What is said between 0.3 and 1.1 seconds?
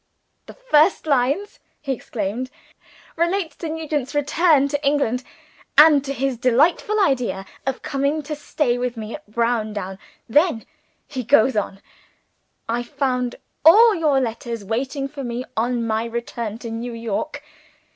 "The first